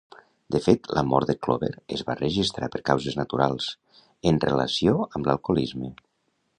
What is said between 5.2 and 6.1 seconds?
l'alcoholisme.